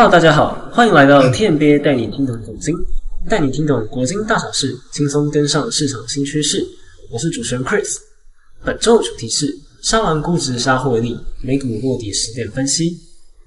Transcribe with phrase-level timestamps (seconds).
[0.00, 2.74] Hello，大家好，欢迎来到 TMBA 带你听懂总经，
[3.28, 6.66] 带你听懂国经大小事，轻松跟上市场新趋势。
[7.12, 7.98] 我是主持人 Chris，
[8.64, 12.96] 本周的主题是杀完估值杀获利，美股落底十点分析。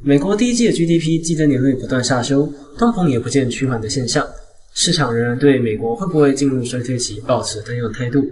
[0.04, 2.48] 美国第一季的 GDP 季增年率不断下修，
[2.78, 4.24] 通膨也不见趋缓的现象，
[4.76, 8.24] 市场仍然对美国会不会进入衰退期保持担忧的态度。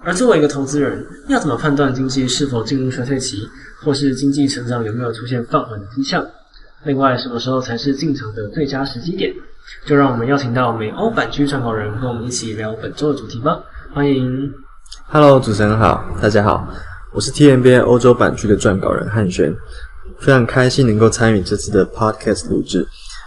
[0.00, 3.38] 而作为一个投资人，要怎么判断经济是否进入衰退期，
[3.82, 6.22] 或是经济成长有没有出现放缓的迹象？
[6.84, 9.32] 另外，什么时候才是进场的最佳时机点？
[9.86, 13.56] 就让我们邀请到美欧版区撰稿人跟我们一起聊本周的主题吧。
[13.94, 14.52] 欢迎
[15.06, 16.66] ，Hello，主持人好，大家好，
[17.12, 19.54] 我是 TMBA 欧洲版区的撰稿人汉轩，
[20.18, 22.84] 非常开心能够参与这次的 Podcast 录制，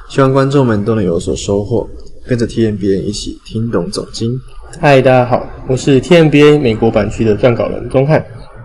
[0.10, 1.90] 希望观众们都能有所收获，
[2.28, 4.38] 跟着 TMBA 一起听懂总经。
[4.82, 8.22] 嗨，大家好，我是 TMBA 美国版区的撰稿人钟汉，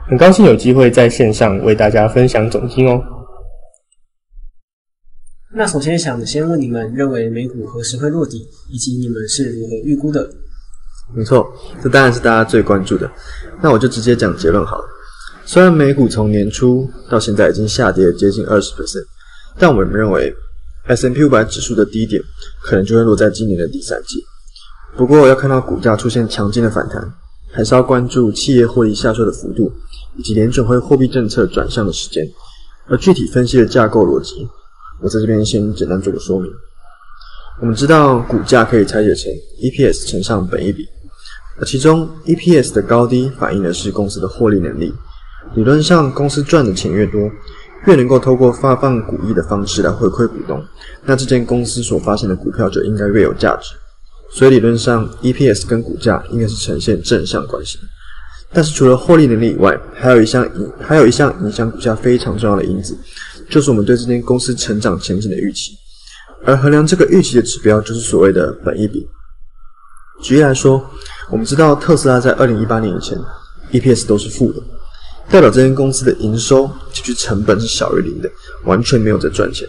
[0.09, 3.01] 很高兴有机会在线上为大家分享总经哦。
[5.53, 10.31] 那首先想先问你们，认为美股何时会落底，以及你们是如何预估的？
[11.13, 13.11] 没错，这当然是大家最关注的。
[13.61, 14.85] 那我就直接讲结论好了。
[15.45, 19.05] 虽然美股从年初到现在已经下跌接近二十 percent，
[19.59, 20.33] 但我们认为
[20.87, 22.23] S M P 五百指数的低点
[22.63, 24.23] 可能就会落在今年的第三季。
[24.97, 27.13] 不过，要看到股价出现强劲的反弹，
[27.51, 29.73] 还是要关注企业获利下修的幅度，
[30.17, 32.25] 以及联准会货币政策转向的时间。
[32.87, 34.49] 而具体分析的架构逻辑，
[35.01, 36.51] 我在这边先简单做个说明。
[37.61, 39.31] 我们知道，股价可以拆解成
[39.63, 40.87] EPS 乘上本一比，
[41.59, 44.93] 而其中 EPS 的高低反映的是公司的获利能力。
[45.55, 47.31] 理论上，公司赚的钱越多，
[47.87, 50.63] 越能够透过发放股益的方式来回馈股东，
[51.05, 53.75] 那这间公司所发行的股票就应该越有价值。
[54.33, 57.79] 所以理论上，EPS 跟股价应该是呈现正向关系。
[58.53, 62.97] 但是除了获利能力以外，还有一项影，还有一项影响股价非常重要的因子，
[63.51, 65.73] 就是我们对这间公司成长前景的预期。
[66.47, 69.07] 而衡量这个预期的指标，就是所谓的本益比。
[70.23, 70.83] 举例来说，
[71.31, 73.19] 我们知道特斯拉在二零一八年以前
[73.73, 74.63] ，EPS 都是负的，
[75.29, 78.31] 代表这间公司的营收及其成本是小于零的，
[78.65, 79.69] 完全没有在赚钱。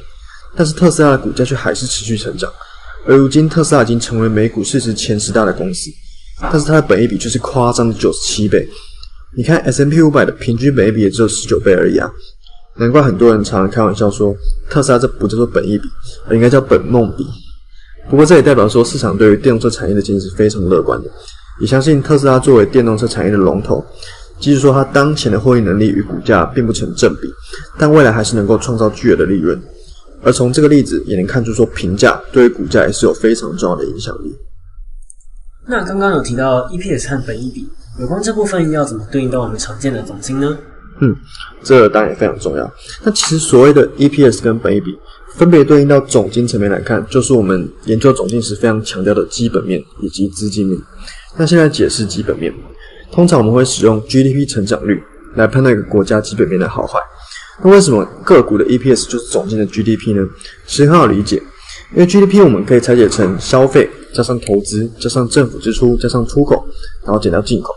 [0.56, 2.52] 但是特斯拉的股价却还是持续成长。
[3.06, 5.90] 而如今，特斯拉已经成为美股市值前十大的公司，
[6.42, 8.68] 但是它的本益比却是夸张的九十七倍。
[9.36, 12.12] 你看 S M P 五百的平均本益比也只有十九倍而已啊！
[12.78, 14.36] 难怪很多人常常开玩笑说，
[14.70, 15.88] 特斯拉这不叫做本意比，
[16.28, 17.28] 而应该叫本梦比。
[18.10, 21.10] 不过这也代表说，市场对于电动车产业的前景是非常乐观的，
[21.60, 23.86] 也相信特斯拉作为电动车产业的龙头，
[24.40, 27.30] 即使说它当前的获利能力与股价并不成正比，
[27.78, 29.62] 但未来还是能够创造巨额的利润。
[30.24, 34.36] 而从这个例子也能看出，说评价对于股价也是有非常重要的影响力。
[35.68, 37.68] 那刚刚有提到 EPS 和本益比，
[38.00, 40.58] 有关这部分要怎么对应到我们常见的总金呢？
[41.02, 41.16] 嗯，
[41.64, 42.72] 这当然也非常重要。
[43.04, 44.98] 那其实所谓的 EPS 跟本益比，
[45.36, 50.80] 分别对应到总金层面来看，就是我们研究总金时非常强调的基本面以及资金面。
[51.38, 52.54] 那现在解释基本面，
[53.12, 55.02] 通常我们会使用 GDP 成长率
[55.36, 57.00] 来判断一个国家基本面的好坏。
[57.64, 60.28] 那为什么个股的 EPS 就是总金的 GDP 呢？
[60.68, 61.42] 其实很好理解，
[61.94, 66.64] 因为 GDP 我们可以拆解成消费加上投资加上政府支出加上出口，
[67.04, 67.74] 然后减掉进口。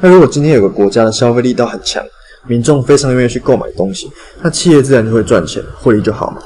[0.00, 2.04] 那如果今天有个国家的消费力道很强，
[2.46, 4.10] 民众非常愿意去购买东西，
[4.42, 6.42] 那企业自然就会赚钱，获利就好嘛。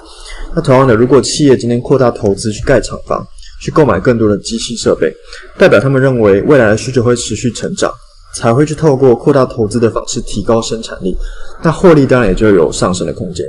[0.54, 3.26] 那同样的，如果企业今天扩大投资去盖厂房，
[3.60, 5.14] 去购买更多的机器设备，
[5.58, 7.92] 代表他们认为未来的需求会持续成长。
[8.32, 11.16] 才会去透过扩大投资的方式提高生产力，
[11.64, 13.44] 那获利当然也就有上升的空间。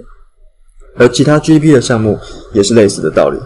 [0.98, 2.18] 而其他 GDP 的项目
[2.52, 3.38] 也是类似的道理。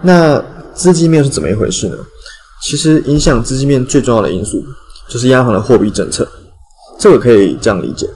[0.00, 0.40] 那
[0.72, 1.96] 资金面是怎么一回事呢？
[2.62, 4.62] 其实影响资金面最重要的因素
[5.08, 6.24] 就是央行的货币政策。
[7.00, 8.08] 这个可以这样理解：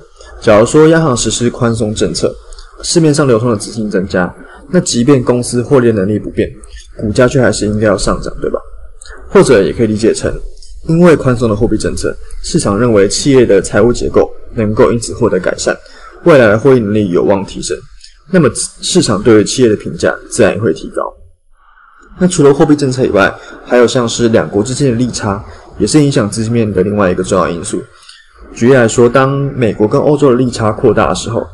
[0.44, 2.30] 假如说央行实施宽松政策，
[2.82, 4.30] 市面上流通的资金增加，
[4.68, 6.46] 那即便公司获利能力不变，
[6.98, 8.60] 股价却还是应该要上涨，对吧？
[9.30, 10.30] 或者也可以理解成。
[10.86, 15.74] 因为宽松的货币政策，市场认为企业的财务结构能够因此获得改善，
[16.24, 17.74] 未来的获利能力有望提升，
[18.30, 18.46] 那么
[18.82, 21.10] 市场对于企业的评价自然也会提高。
[22.18, 23.34] 那除了货币政策以外，
[23.64, 25.42] 还有像是两国之间的利差，
[25.78, 27.82] 也是影响资金面的另外一个重要因素。
[28.54, 31.44] 举例来说，当美国跟欧洲的利差扩大的时候，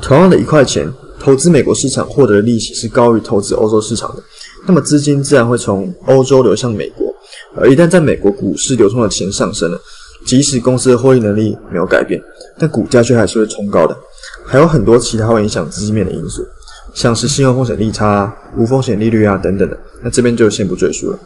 [0.00, 4.22] 同样的一块钱，投资美国市场获得的利息是高于投资欧洲市场的，
[4.66, 7.12] 那么资金自然会从欧洲流向美国。
[7.56, 9.80] 而一旦在美国股市流通的钱上升了，
[10.24, 12.22] 即使公司的获利能力没有改变，
[12.58, 13.96] 但股价却还是会冲高的。
[14.44, 16.46] 还有很多其他会影响资金面的因素，
[16.94, 19.76] 像是信用风险利差、无风险利率啊等等的。
[20.02, 21.18] 那这边就先不赘述了。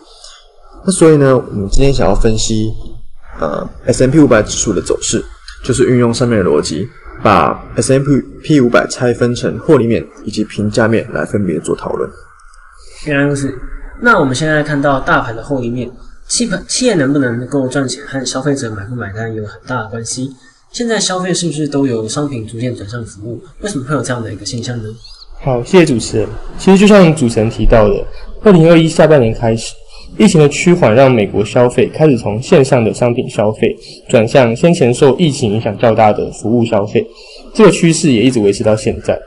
[0.87, 2.73] 那所以呢，我们今天想要分析
[3.39, 5.25] 呃 S M P 五百指数的走势，
[5.63, 6.89] 就是运用上面的逻辑
[7.23, 12.11] 把 S M P P 五百拆分成获利面以及评价面来分别做讨论。
[13.07, 13.55] 原来如此。
[14.03, 15.91] 那我们现在看到大盘的获利面，
[16.27, 20.31] 企盘企业能不能够赚钱和消费者买不买单有很大的关系。
[20.73, 23.43] 现在消费是不是都由商品逐渐转向服务？
[23.61, 24.89] 为什么会有这样的一个现象呢？
[25.43, 26.29] 好，谢谢主持人。
[26.59, 28.07] 其实就像主持人提到的，
[28.43, 29.75] 二零二一下半年开始，
[30.21, 33.75] 疫情的趋缓让美国消费开始从线上的商品消费
[34.07, 37.03] 转向先前受疫情影响较大的服务消费，
[37.55, 39.19] 这个趋势也一直维持到现在。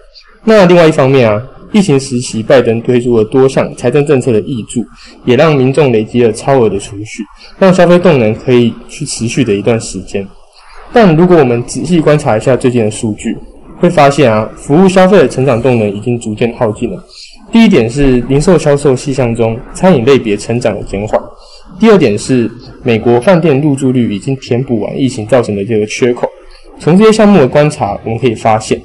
[0.44, 1.42] 那另外一方面啊。
[1.72, 4.86] 疫情时期，拜登推出了多项财政政策的益助，
[5.26, 7.24] 也让民众累积了超额的储蓄，
[7.58, 10.24] 让消费动能可以去持续的一段时间。
[10.94, 13.36] 但如果我们仔细观察一下最近的数据，
[13.80, 17.04] 会发现啊，服务消费的成长动能已经逐渐耗尽了。
[17.54, 21.22] 第一点是零售销售细项中，餐饮类别成长的减缓；
[21.80, 22.50] 第二点是
[22.82, 26.28] 美国饭店入住率已经填补完疫情造成的这个缺口。
[26.80, 28.82] 从这些项目的观察，我们可以发现。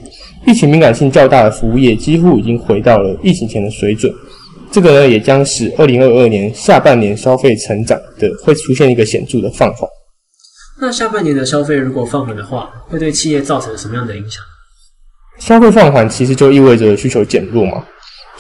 [0.46, 4.12] 疫情敏感性较大的服务业几乎已经回到了疫情前的水准，
[4.70, 9.88] 这个呢也将使二零二二年下半年消费成长的会出现一个显著的放缓。
[10.78, 14.42] 那下半年的消费如果放缓的话，会对企业造成什么样的影响？
[15.38, 17.82] 消费放缓其实就意味着需求减弱嘛，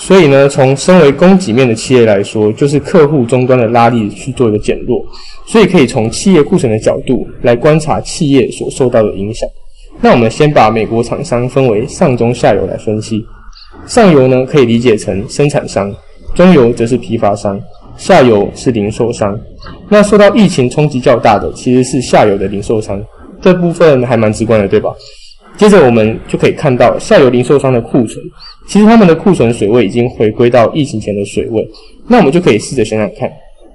[0.00, 5.04] 所以呢，从身为供给面的企业来说，就是客户终端的拉力去做一个减弱，
[5.44, 9.46] 所以可以从企业库存的角度来观察企业所受到的影响。
[10.00, 13.26] 那我们先把美国厂商分为上中下游来分析。
[13.86, 15.92] 上游呢可以理解成生产商，
[16.32, 17.60] 中游则是批发商，
[17.96, 19.36] 下游是零售商。
[19.88, 23.02] 那受到疫情冲击较大的其实是下游的零售商，
[23.42, 24.94] 这部分还蛮直观的，对吧？
[25.58, 28.24] 接着我们就可以看到下游零售商的库存，
[28.66, 31.68] 其实他们的库存水位已经回归到疫情前的水位。
[32.06, 33.30] 那我们就可以试着想想看，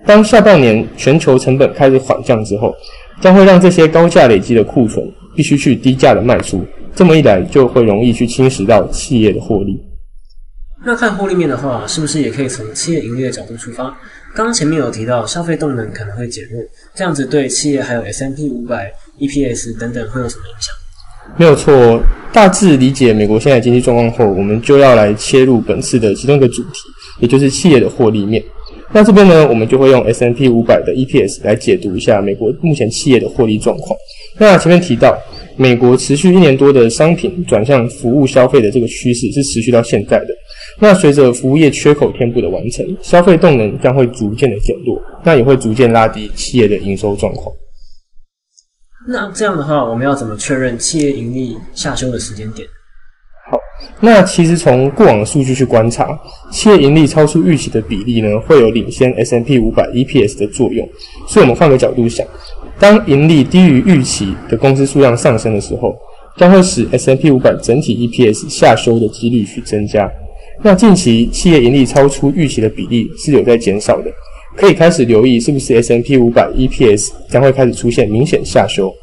[0.08, 2.74] 当下半年全球成本开始缓降之后，
[3.22, 5.08] 将会让这些高价累积的库存。
[5.36, 6.64] 必须去低价的卖出，
[6.94, 9.82] 这么一来就会容易去侵蚀到企业的获利。
[10.86, 13.86] 那看获利面的话，是不是也可以从企业盈利的角度出发？
[14.36, 16.62] 刚刚前面有提到消费动能可能会减弱，
[16.94, 20.72] 这样子对企业还有 S M P 五百、E P S 等等会有什么影响？
[21.38, 22.00] 没有错，
[22.32, 26.80] 大致理解美国现在经济状况后，我们就要来切入本次的其中一个主题，
[27.20, 28.44] 也就是企业的获利面。
[28.92, 33.98] 那这边呢，我们就会用 S M P 五百的 E P S 来解读一下美国目前企业的获利状况。
[34.38, 35.18] 那前面提到，
[35.58, 40.28] 美国持续一年多的商品转向服务消费的这个趋势是持续到现在的。
[40.80, 47.52] 那随着服务业缺口填补的完成，消费动能将会逐渐的减弱，那也会逐渐拉低企业的营收状况。
[49.06, 52.68] 那这样的话，我们要怎么确认企业盈利下修的时间点？
[53.52, 53.60] 好，
[54.00, 56.18] 那其实从过往的数据去观察，
[56.52, 60.88] 企业盈利超出预期的比例呢，会有领先 S M P 五百 E P S 的作用。
[61.28, 62.26] 所以，我们换个角度想，
[62.80, 65.94] 当盈利低于预期的公司数量上升的时候，
[66.38, 70.10] 将会使 S M P 五百整体 E P S 下修的几率去增加。
[70.62, 74.10] 那近期企业盈利超出预期的比例是有在减少的，
[74.56, 78.94] 可以开始留意是不是 S M P 五百 E P S 将会开始出现明显下修。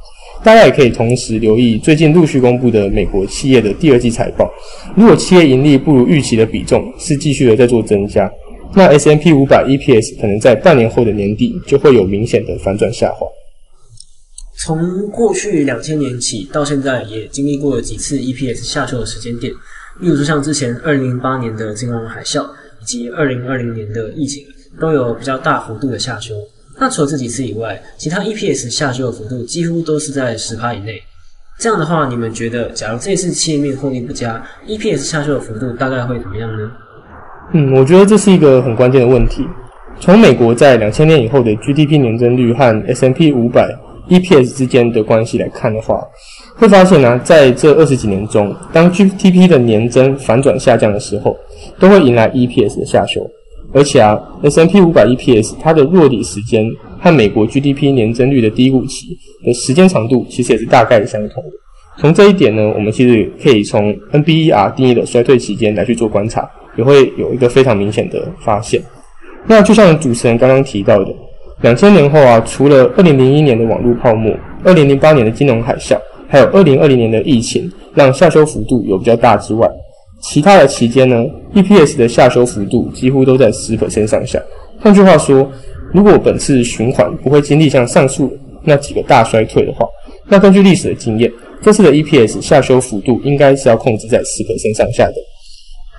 [0.43, 4.50] 大家也可以同时留意最近陆续公布的美国企业的第二季财报。
[4.97, 8.31] 如果企业盈利不如预期的比重是继续的在做增加，
[8.75, 13.26] 那 S M P 五百 E P S 可能在半年后的年底就会有明显的反转下滑。
[14.62, 19.52] 从过去两千年起到现在，也经历过几次 E P S 下修的时间点，
[20.00, 22.47] 例如说像之前二零零八年的金融海啸，
[22.81, 24.45] 以及二零二零年的疫情，
[24.80, 26.34] 都有比较大幅度的下修。
[26.78, 31.00] 那除了这几次以外，其他 EPS 下修的幅度几乎都是在十趴以内。
[31.58, 36.70] 这样的话，你们觉得，假如这次企业面获利不佳，EPS 下修的幅度大概会怎么样呢？
[37.52, 39.46] 嗯，我觉得这是一个很关键的问题。
[40.00, 43.68] 从美国在两千年以后的 GDP 年增率和 S&P 五百
[44.08, 46.02] EPS 之间的关系来看的话，
[46.56, 51.37] 会发现呢，在这二十几年中，当 GDP 的年增反转下降的时候，
[51.78, 53.20] 都会迎来 EPS 的下修。
[53.72, 56.64] 而且啊，S M P 五百 E P S 它的落底时间
[56.98, 61.50] 和美国 G D P 年增率的低谷期的时间长度其实也是大概相同的。
[61.98, 68.82] 从这一点呢，我们其实可以从 N B E R 定义的衰退期间来去做观察，也会有一个非常明显的发现。
[69.46, 71.14] 那就像主持人刚刚提到的，
[71.60, 74.34] 两千年后啊，除了二零零一年的网络泡沫、
[74.64, 75.96] 二零零八年的金融海啸，
[76.28, 79.68] 还有二零二零年的疫情，让下修幅度有比较大之外。
[80.22, 81.24] 其他的期间呢
[81.54, 84.40] ，EPS 的下修幅度几乎都在十 percent 上下。
[84.78, 85.50] 换句话说，
[85.92, 88.30] 如果本次循环不会经历像上述
[88.62, 89.86] 那几个大衰退的话，
[90.28, 91.30] 那根据历史的经验，
[91.62, 95.14] 这次的 EPS 下修幅度应该是要控制在十 percent 上下的。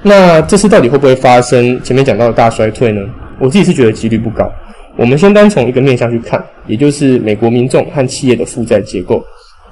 [0.04, 3.02] 那这次到底会不会发生前面讲到的大衰退呢？
[3.40, 4.48] 我自己是觉得几率不高。
[4.98, 9.24] 我们先单从一个面向去看，也就是美国民众和企业的负债结构。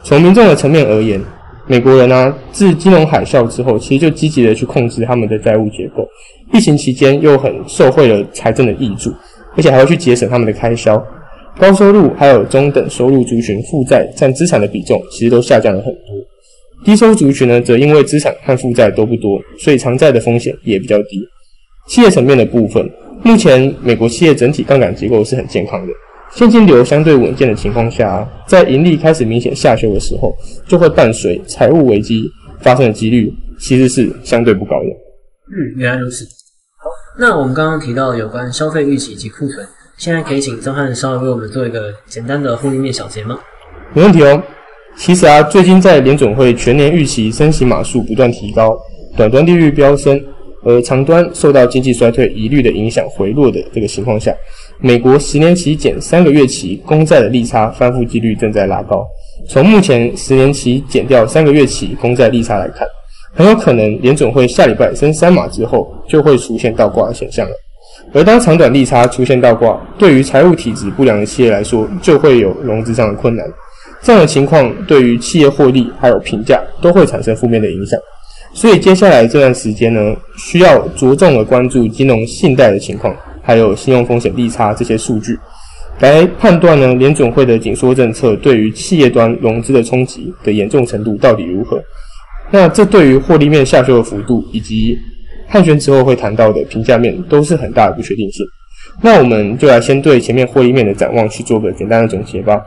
[0.04, 1.22] 从民众的层面而言，
[1.70, 6.04] 美国人啊，自金融海啸之后，其实就积极的去控制他们的债务结构。
[6.52, 9.12] 疫情期间又很受惠了财政的益助，
[9.56, 11.00] 而且还要去节省他们的开销。
[11.60, 16.02] 高收入还有中等收入族群负债占资产的比重，其实都下降了很多。
[16.84, 21.22] 低收族群呢，则因为资产和负债都不多，所以偿债的风险也比较低。
[21.88, 22.90] 企业层面的部分，
[23.22, 25.94] 目前美国企业整体杠杆结构是很健康的，
[26.32, 30.34] 现金流相对稳健的情况下，在盈利开始明显下修的时候，
[30.68, 32.30] 就会伴随财务危机
[32.62, 34.88] 发生的几率其实是相对不高的。
[35.52, 36.24] 嗯，原来如此。
[36.78, 39.68] 好，那我们刚刚提到有关消费预期以及库存，
[39.98, 43.40] 现在可以请张翰稍微为我们做一个简单的获利面小结吗？
[43.94, 44.42] 没问题哦。
[44.96, 48.78] 其实啊，最近在联总会全年预期升息码数不断提高，
[49.18, 50.22] 短端利率飙升，
[50.64, 54.34] 而长端受到经济衰退疑虑的影响回落的这个情况下，
[54.82, 59.06] 美国十年期减三个月期公债的利差翻覆几率正在拉高。
[59.50, 62.88] 从目前十年期减掉三个月期公债利差来看，
[63.34, 67.52] 很有可能联总会下礼拜升三码之后就会出现倒挂的现象了。
[68.14, 73.46] 而当长短利差出现倒挂，对于财务体质不良的企业来说，就会有融资上的困难。
[74.02, 78.00] 这样的情况对于企业获利还有评价都会产生负面的影响，
[78.54, 83.14] 所以接下来这段时间呢，需要着重的关注金融信贷的情况，
[83.50, 85.36] 还有信用风险利差这些数据，
[86.02, 91.82] 来判断呢联总会的紧缩政策对于企业端融资的冲击的严重程度到底如何。
[92.52, 94.96] 那这对于获利面下修的幅度，以及
[95.48, 98.46] 汉宣之后会谈到的评价面，都是很大的不确定性。
[99.02, 102.62] 那我们就来先对前面获利面的展望去做个简单的总结吧。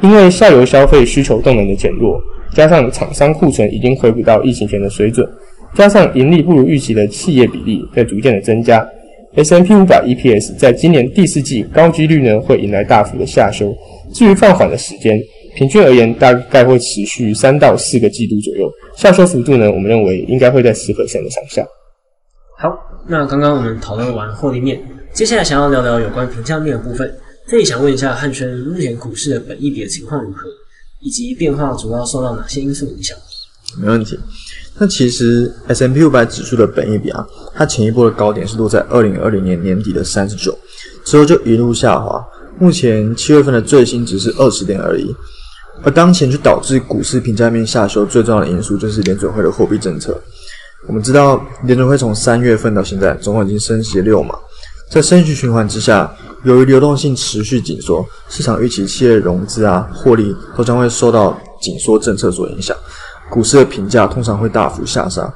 [0.00, 2.18] 因为下游消费需求动能的减弱，
[2.54, 5.28] 加上厂商库存已经回不到疫情前的水准，
[5.74, 8.82] 加上盈利不如预期的企业比例在逐渐的增加
[9.34, 13.74] ，S&P 五百 EPS 在今年第四季高几率呢会迎来大幅的下修。
[14.12, 15.18] 至于放缓的时间，
[15.56, 21.66] 平均而言大概会持续三到四个季度左右，下修幅度呢，我们认为应该会在十 percent 的上下。
[22.58, 22.70] 好，
[23.08, 24.80] 那刚刚我们讨论完获利面，
[25.12, 27.12] 接下来想要聊聊有关评价面的部分。
[27.48, 30.48] 这里想问一下汉轩，目前股市的本益比的情况如何，
[31.00, 33.16] 以及变化主要受到哪些因素影响？
[33.80, 34.18] 没问题。
[34.78, 40.56] 那其实 S M P 五百指数的本益比啊，它前一波的高点是落在二零二零年年底的三十九，
[41.04, 42.24] 之后就一路下滑，
[42.58, 45.14] 目前七月份的最新值是二十点而已。
[45.82, 50.18] 而当前就导致股市评价面下修最重要的因素，就是联准会的货币政策。
[50.86, 54.34] 我们知道联准会从三月份到现在，总共已经升息六嘛，
[54.90, 56.10] 在升息循环之下。
[56.44, 62.76] 由于流动性持续紧缩，市场预期企业融资啊、获利都将会受到紧缩政策所影响，
[63.32, 65.32] 股市的评价通常会大幅下杀。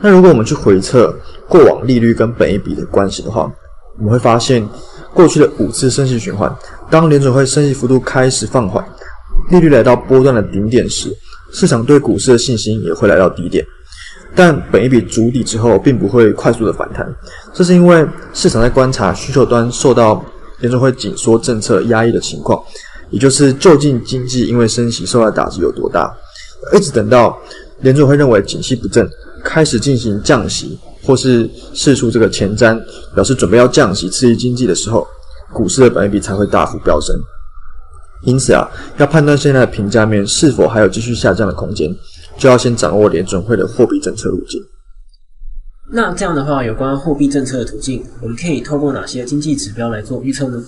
[0.00, 1.12] 那如果我们去回测
[1.48, 3.50] 过往利率跟本一比的关系的话，
[3.98, 4.64] 我们会发现
[5.12, 6.54] 过去的五次升息循环，
[6.88, 8.84] 当联准会升息幅度开始放缓，
[9.50, 11.12] 利率来到波段的顶点时，
[11.52, 13.66] 市场对股市的信心也会来到低点。
[14.36, 17.12] 但本一笔筑底之后，并不会快速的反弹，
[17.52, 20.24] 这是因为市场在观察需求端受到。
[20.60, 22.62] 联准会紧缩政策压抑的情况，
[23.08, 26.14] 也就是究竟经济因为升息受到打击有多大？
[26.74, 27.38] 一直等到
[27.80, 29.08] 联准会认为景气不振，
[29.44, 32.80] 开始进行降息，或是释出这个前瞻，
[33.14, 35.06] 表示准备要降息刺激经济的时候，
[35.52, 37.16] 股市的本益比才会大幅飙升。
[38.22, 41.90] 因此啊，要判断现在的评价面是否还有继续下降的空间，
[42.36, 44.62] 就要先掌握联准会的货币政策路径。
[45.92, 50.62] 那这样的话，有关货币政策的途径，我们可以透过哪些经济指标来做预测呢？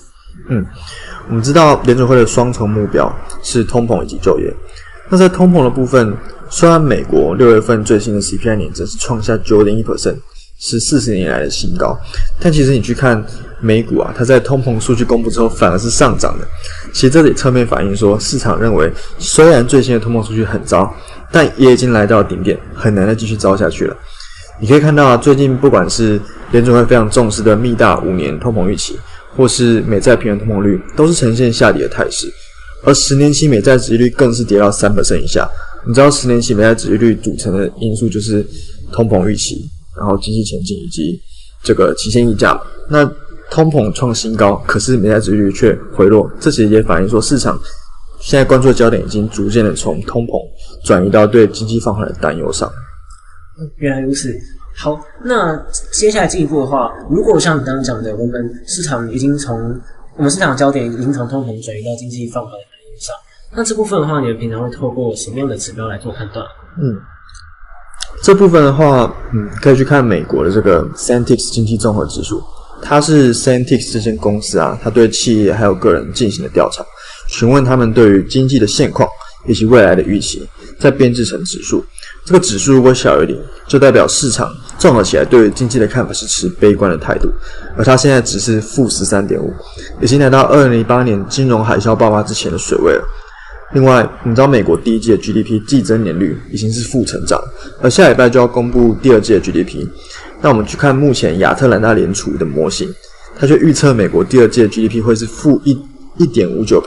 [0.49, 0.64] 嗯，
[1.28, 4.50] 我们知道联准会的双重目标是通膨以及就业。
[5.09, 6.16] 那在通膨的部分，
[6.49, 10.16] 虽然美国六月份最新的 CPI 年增是创下九点一 percent，
[10.59, 11.99] 是四十年来的新高，
[12.40, 13.23] 但其实你去看
[13.61, 16.47] 美股啊，它在通膨数据公布之后反而是上涨的。
[16.92, 20.94] 其实这里侧面反映说，市场认为虽然最新的通膨数据很糟，
[21.30, 23.97] 但也已经来到顶点，很难再继续糟下去了。
[24.61, 26.21] 你可以看到啊，最近不管是
[26.52, 28.99] 联储会非常重视的密大五年通膨预期，
[29.37, 32.32] 或是美债平衡通膨率，都是呈现下跌的态势。
[32.84, 35.48] 而十年期美债殖利率更是跌到三百分以下。
[35.86, 38.46] 你知道十年期美债殖利率组成的因素就是
[38.92, 41.20] 通膨预期，然后经济前景以及
[41.62, 42.60] 这个期限溢价嘛。
[42.88, 43.04] 那
[43.50, 47.58] 通膨创新高，可是美债殖利率却回落，这其实也反映说市场
[48.20, 50.40] 现在关注的焦点已经逐渐的从通膨
[50.84, 52.70] 转移到对经济放缓的担忧上。
[53.76, 54.32] 原来如此。
[54.74, 55.54] 好，那
[55.92, 59.78] 接下来进一步的话，如果像你刚刚讲的，我们市场已经从
[60.16, 62.52] 我们市场焦点已经从通膨转移到经济放缓，
[63.54, 66.44] 那这部分的话，你们平常会透过什么样的指标来做判断？
[66.80, 66.97] 嗯，
[68.23, 72.42] 这部分的话，嗯，可以去看美国的这个 Sentix 经济综合指数，
[72.80, 76.82] 它是 Sentix 这间公司啊，它对企业还有个人进行的调查，
[77.26, 79.09] 询问他们对于经济的现况
[79.47, 80.49] 以及未来的预期。
[80.80, 81.85] 再编制成指数。
[82.25, 87.30] 这个指数如果小于零，就代表市场综合起来对于经济的看法是持悲观的态度。
[87.76, 89.49] 而它现在只是负十三点五，
[90.00, 93.04] 已经来到二零零八年金融海啸爆发之前的水位了。
[93.75, 97.43] 另外，你知道美国第一季的 GDP 季增年率已经是负成长，
[97.81, 99.87] 而下礼拜就要公布第二季的 GDP。
[100.43, 102.93] 那我们去看目前亚特兰大联储的模型，
[103.38, 105.79] 它就预测美国第二季的 GDP 会是负一
[106.19, 106.85] 一点五九%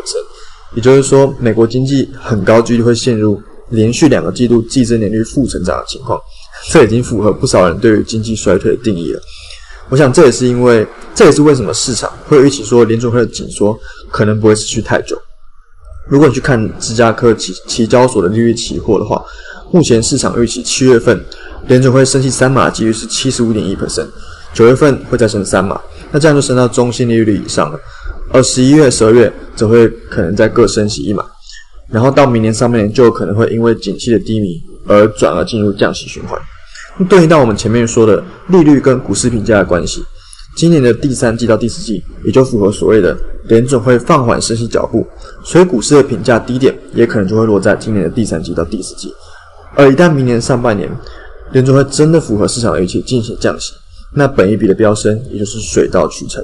[0.76, 6.20] 也就是说，美国经济很高几率会陷入连续两个季度季增年率负成长的情况。
[6.70, 9.22] 这已经符合不少人对于经济衰退的定义了。
[9.90, 13.78] 我想这也是因为，这也是为什么市场会预期说联储会的紧缩
[14.12, 15.18] 可能不会持续太久。
[16.08, 19.24] 如果你去看芝加哥期期交所的利率期货的话，
[19.72, 21.20] 目前市场预期七月份
[21.68, 24.08] 联准会升息三码几率是七十五点一 percent，
[24.54, 25.80] 九月份会再升三码，
[26.12, 27.80] 那这样就升到中性利率以上了。
[28.32, 31.26] 而十一月、十二月则会可能再各升息一码，
[31.90, 36.40] 然后到明年上半年就有可能会因为景气的低迷而转而进入降息循环。
[36.98, 40.04] 那对应到我们前面说的利率跟股市评价的关系。
[40.56, 45.06] 今年的第三季到第四季，也就符合所谓的联准会放缓升息脚步，
[45.44, 49.14] 所以股市的评价低点也可能就会落在今年的第三季到第四季。
[49.76, 50.90] 而一旦明年上半年
[51.52, 53.74] 联准会真的符合市场的预期进行降息，
[54.14, 56.44] 那本一笔的飙升也就是水到渠成。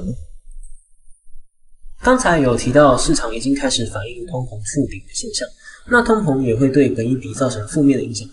[2.02, 5.46] 刚才有提到市场已经开始反映通膨触顶的现象，
[5.88, 8.28] 那通膨也会对本一笔造成负面的影响。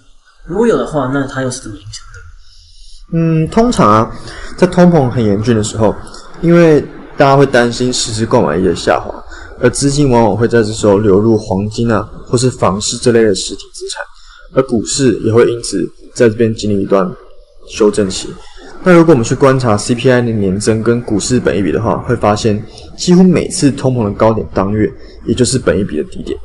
[0.45, 3.17] 如果有的话，那它又是怎么影响的？
[3.17, 4.11] 嗯，通常啊，
[4.57, 5.95] 在通膨很严峻的时候，
[6.41, 6.83] 因为
[7.19, 9.13] 大家会担心实质购买力的下滑，
[9.59, 14.01] 而资金往往会在这时候流入黄金啊，或是房市这类的实体资产，
[14.53, 17.05] 而股市也会因此在这边经历一段
[17.67, 18.29] 修正期。
[18.85, 22.63] 那如果我们去观察 CPI 的年增跟股市本一比的话，会发现
[22.97, 24.89] 几乎每次通膨的高点当月，
[25.25, 26.39] 也就是本一比的低点。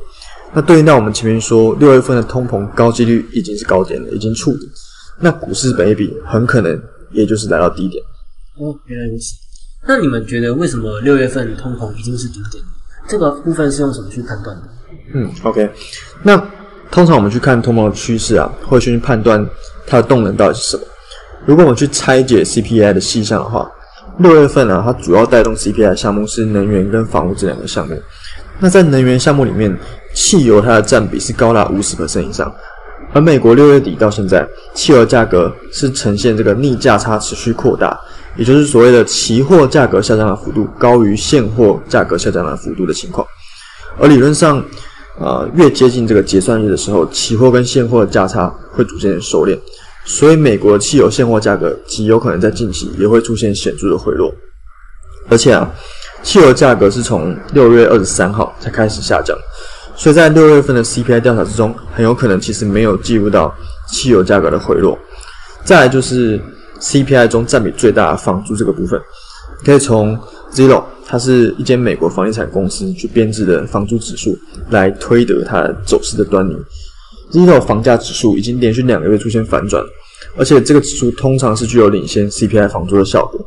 [0.53, 4.69] 那对应到我们前面说六月份的通膨高几率已经是高点了，已经触顶。
[5.21, 6.77] 那股市本一比很可能
[7.13, 8.03] 也就是来到低点。
[8.59, 9.44] 哦，原来如此。
[9.87, 12.63] 那你们觉得为什么六月份通膨已经是顶点？
[13.07, 14.63] 这个部分是用什么去判断的？
[15.13, 15.69] 嗯，OK。
[16.23, 16.35] 那
[16.89, 19.47] 通常我们去看通膨的趋势啊，会去判断
[19.85, 20.83] 它的动能到底是什么。
[21.45, 23.69] 如果我们去拆解 CPI 的细项的话，
[24.17, 27.95] 六月份呢，它主要带动 CPI 项目是能源跟房屋这两个项目。
[28.59, 29.77] 那在能源项目里面，
[30.15, 32.51] 汽油它的占比是高达五十以上。
[33.13, 37.99] 而美国六月底到现在，汽油价格是呈现这个逆价差持续扩大，
[38.37, 43.25] 也就是所谓的期货价格下降的幅度高于现货价格下降的幅度的情况。
[43.97, 44.63] 而理论上，
[45.19, 49.57] 呃，越接近这个结算日的时候，期货跟现货的价差会逐渐收敛，
[50.03, 54.33] 所以美国汽油现货价格极有可能在近期也会出现显著的回落。
[55.29, 55.71] 而且啊，
[56.21, 59.37] 汽油价格是从六月二十三号才开始下降。
[59.95, 63.55] 所以在六月份的 CPI 调查之中，很有可能其实没有记录到
[63.87, 64.99] 汽油价格的回落。
[65.63, 66.37] 再来就是
[66.85, 69.01] CPI 中占比最大的房租这个部分，
[69.63, 70.15] 可以从
[70.51, 74.37] Zillow，它是一间美国房地产公司去编制的房租指数
[74.69, 76.55] 来推得它走势的端倪。
[77.31, 79.83] Zillow 房价指数已经连续两个月出现反转，
[80.37, 83.43] 而且这个指数通常是具有领先 CPI 房租的效果。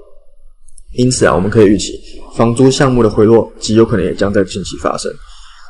[0.95, 1.93] 因此啊，我们可以预期
[2.35, 5.13] 房租项目的回落极有可能也将在近期发生。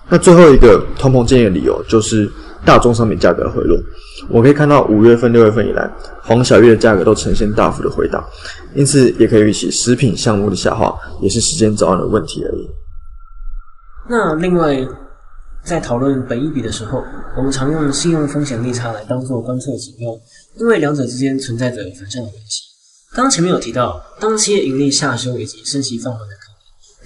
[0.09, 2.31] 那最后一个通膨建议的理由就是
[2.64, 3.79] 大宗商品价格回落。
[4.31, 5.90] 我可以看到五月份、六月份以来，
[6.23, 8.25] 黄小玉的价格都呈现大幅的回档，
[8.75, 12.68] 因此也可以预期食品项目的下滑也是时间早晚的问题而已。
[14.09, 14.87] 那另外，
[15.62, 17.05] 在讨论本一笔的时候，
[17.37, 20.09] 我们常用信用风险利差来当做观测指标，
[20.59, 22.62] 因为两者之间存在着反向的关系。
[23.14, 26.35] 刚前面有提到，当企业盈利下修以及升息放缓的。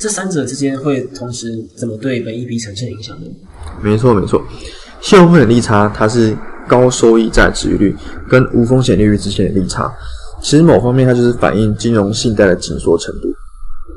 [0.02, 3.26] 这三者之间会同时怎么对本一笔产生影响呢？
[3.80, 4.42] 没错，没错，
[5.00, 6.36] 信用风险利差它是
[6.66, 7.94] 高收益债值率
[8.28, 9.88] 跟无风险利率之间的利差。
[10.42, 13.28] 其实某方面它就是反映金融信贷的紧缩程度。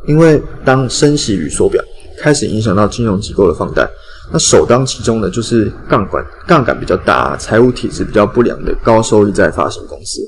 [0.05, 1.83] 因为当升息与缩表
[2.19, 3.89] 开始影响到金融机构的放贷，
[4.31, 10.21] 那首当其冲的就是杠杆杠杆比较大、财务体质比较不良的高收益债发行公司。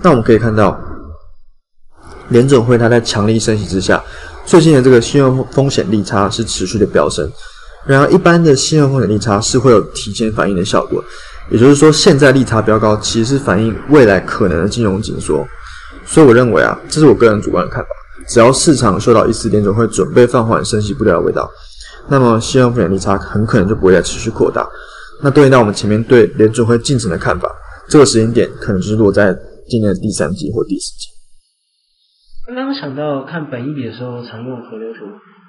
[0.00, 0.78] 那我们可以看到，
[2.28, 4.00] 联准会它在强力升息之下。
[4.48, 7.30] 最近的这个信用风险利差是持续的飙升，
[7.86, 11.04] 然而一般的信用风险利差是会有提前反应的效果，
[11.50, 15.46] 也就是说现在利差飙高，其实是反映未来可能的金融紧缩。
[16.06, 17.88] 所以我认为啊，这是我个人主观的看法，
[18.26, 21.46] 只要市场受到一丝联总会准备放缓升息步调的味道，
[22.08, 24.66] 那么信用风险利差很可能就不会再持续扩大。
[25.22, 27.54] 那对应到我们前面对联准会进程的看法，
[27.86, 29.36] 这个时间点可能就是落在
[29.68, 31.17] 今年的第三季或第四季。
[32.48, 35.04] 刚刚想到看本一笔的时候常用河流图，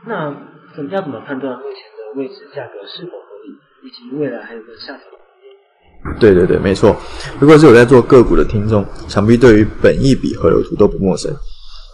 [0.05, 0.35] 那
[0.75, 3.55] 怎么要怎么判断目前的位置价格是否合理，
[3.88, 6.19] 以及未来还有个下调的空间？
[6.19, 6.93] 对对对，没错。
[7.39, 11.33] 如果是有在做个股的听众，想必对于本益比河流图都不陌生。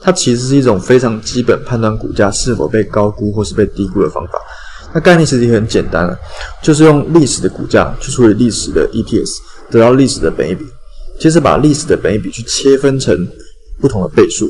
[0.01, 4.39] 它其实是一种非常基本判断股价是否被高估或是被低估的方法。
[4.91, 6.17] 那概念其实也很简单了，
[6.63, 9.37] 就是用历史的股价去除以历史的 EPS，
[9.69, 10.65] 得到历史的本益比，
[11.19, 13.15] 接着把历史的本益比去切分成
[13.79, 14.49] 不同的倍数，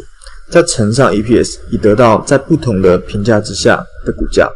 [0.49, 4.47] 再乘上 EPS，以得到在不同的评价之下的股价。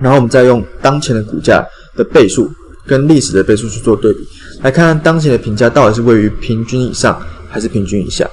[0.00, 1.64] 然后我们再用当前的股价
[1.96, 2.50] 的倍数
[2.86, 4.26] 跟历史的倍数去做对比，
[4.62, 8.28] 来看看当前的评价到底是位于平均以上还是平均以下。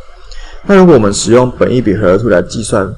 [0.65, 2.91] 那如果我们使用本益比合图来计算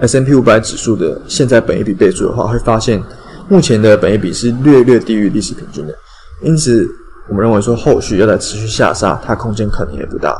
[0.00, 3.02] S M P 五百指数的现在本益比倍数的话，会发现
[3.48, 5.94] 目前的本益比是略略低于历史平均的，
[6.42, 6.86] 因此
[7.28, 10.36] 我们认为说后续要再持续下杀，它空间可能也不大。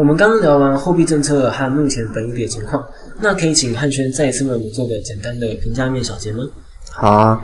[0.00, 2.82] 我们刚刚聊完货币政策和目前本益比的情况，
[3.20, 6.42] 那可以请汉轩再一次为我们做个简单的评价面小结吗？
[6.90, 7.38] 好啊，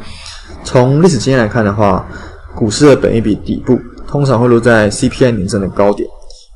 [0.64, 2.09] 从历史经验来看的话，
[2.55, 6.09] 股市的本益比底部通常会落在 C P I 年增的高点。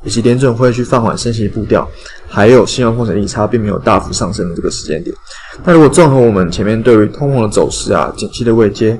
[0.03, 1.87] 以及联准会去放缓升息步调，
[2.27, 5.15] 还有信用风险利差并没有大幅上升的这个时间点。
[5.63, 8.99] 那如果综合我们前面对于通膨的走势啊、景气的位阶、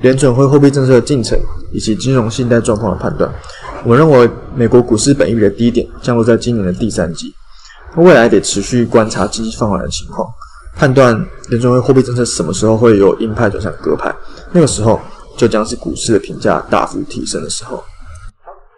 [0.00, 1.38] 联准会货币政策的进程
[1.72, 3.32] 以及金融信贷状况的判断，
[3.84, 7.34] 我们认为美国股市本益比的低点降落在今年的第三季。
[7.96, 10.28] 那未来得持续观察经济放缓的情况，
[10.76, 11.12] 判断
[11.48, 14.14] 联准会货币政策什么时候会由鹰派转向鸽派，
[14.52, 15.00] 那个时候
[15.36, 17.76] 就将是股市的评价大幅提升的时候。
[17.76, 17.84] 好，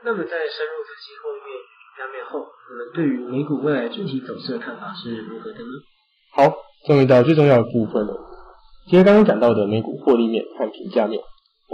[0.05, 1.53] 那么在深入分析后面
[1.99, 2.49] 两秒后。
[2.71, 5.85] 你们对于美股未来具体走势的看法是如何的呢？
[6.35, 6.51] 好，
[6.87, 8.17] 终于到最重要的部分了。
[8.88, 11.21] 今天刚刚讲到的美股获利面和评价面，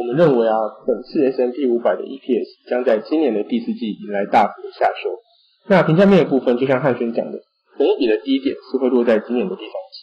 [0.01, 0.57] 我们认为啊，
[0.89, 5.13] 本次 S M P 五百的 E P S 将在今年的第四季迎来大幅的下修。
[5.69, 7.37] 那评价面的部分，就像汉轩讲的，
[7.77, 9.97] 本一比的低点是会落在今年的第三季。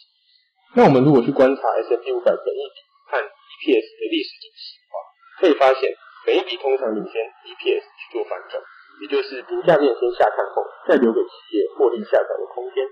[0.78, 2.78] 那我们如果去观察 S M P 五百本一比
[3.10, 4.94] 和 E P S 的历史走势的话，
[5.42, 5.90] 可以发现
[6.22, 8.62] 本一比通常领先 E P S 去做反转。
[9.02, 12.86] 也就是评价面先下探后，再留给企业获利下涨的空间，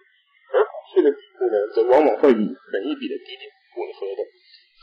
[0.50, 3.46] 而股市的底部呢，则往往会与本一比的低点
[3.78, 4.22] 吻合的。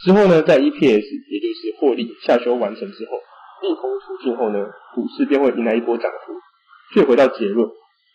[0.04, 3.18] 之后呢，在 EPS 也就是获利下修完成之后，
[3.62, 6.34] 利空出尽后呢，股市便会迎来一波涨幅。
[6.94, 7.68] 却回到结论，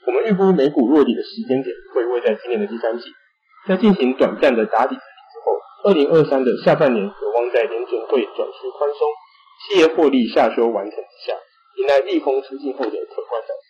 [0.07, 3.11] 我们预估美股落底的时间点会位在今年的第三季，
[3.67, 5.01] 在进行短暂的打底之
[5.43, 9.09] 后，二零二三的下半年有望在联准会转趋宽松，
[9.67, 11.35] 企业获利下修完成之下。
[11.79, 13.67] 迎来利空出尽后的可观涨势，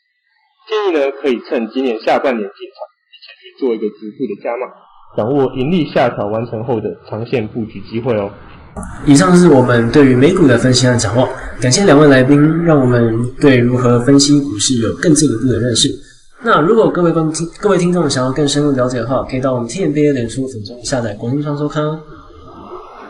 [0.69, 2.77] 建议呢可以趁今年下半年进场，
[3.09, 4.67] 一起去做一个逐步的加码，
[5.17, 8.31] 掌握盈利下调完成后的长线布局机会哦。
[9.05, 11.29] 以上是我们对于美股的分析和展望，
[11.61, 15.89] 感谢两位来宾，让我们对如何分析股市有更进一步的认识。
[16.45, 21.99] 那如果各位观听各位听众想要更深入了解的话，可以到我们 T M B A 脸书粉中下载《国际商周刊》哦。